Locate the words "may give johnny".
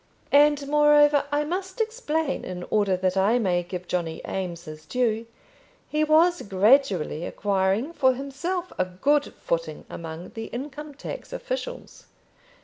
3.37-4.19